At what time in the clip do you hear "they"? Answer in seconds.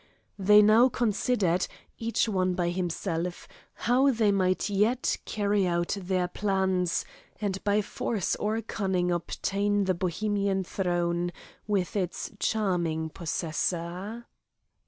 0.39-0.63, 4.09-4.31